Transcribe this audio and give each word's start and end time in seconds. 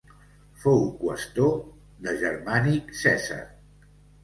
Fou 0.63 0.79
qüestor 1.01 1.51
de 2.07 2.17
Germànic 2.23 2.91
Cèsar. 3.05 3.41